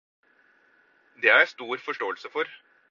Det 1.21 1.31
har 1.31 1.37
jeg 1.37 1.47
stor 1.47 1.77
forståelse 1.77 2.27
for. 2.31 2.43